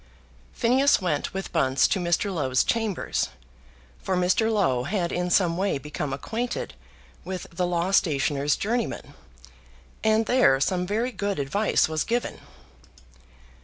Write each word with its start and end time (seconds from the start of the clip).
Phineas 0.51 0.99
went 0.99 1.31
with 1.31 1.51
Bunce 1.51 1.87
to 1.89 1.99
Mr. 1.99 2.33
Low's 2.33 2.63
chambers, 2.63 3.29
for 4.01 4.17
Mr. 4.17 4.51
Low 4.51 4.85
had 4.85 5.11
in 5.11 5.29
some 5.29 5.57
way 5.57 5.77
become 5.77 6.11
acquainted 6.11 6.73
with 7.23 7.45
the 7.51 7.67
law 7.67 7.91
stationer's 7.91 8.55
journeyman, 8.55 9.13
and 10.03 10.25
there 10.25 10.59
some 10.59 10.87
very 10.87 11.11
good 11.11 11.37
advice 11.37 11.87
was 11.87 12.03
given. 12.03 12.39